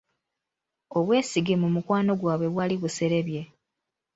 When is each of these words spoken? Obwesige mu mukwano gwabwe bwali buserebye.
Obwesige 0.97 1.53
mu 1.61 1.67
mukwano 1.75 2.11
gwabwe 2.19 2.47
bwali 2.53 2.75
buserebye. 2.81 3.41